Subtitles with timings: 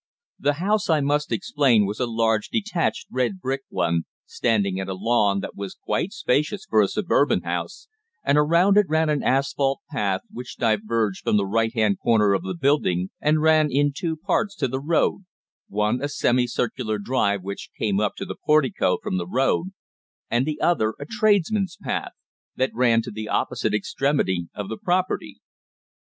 [0.39, 4.95] The house, I must explain, was a large detached red brick one, standing in a
[4.95, 7.87] lawn that was quite spacious for a suburban house,
[8.23, 12.41] and around it ran an asphalte path which diverged from the right hand corner of
[12.41, 15.21] the building and ran in two parts to the road,
[15.67, 19.67] one a semi circular drive which came up to the portico from the road,
[20.31, 22.13] and the other, a tradesmen's path,
[22.55, 25.41] that ran to the opposite extremity of the property.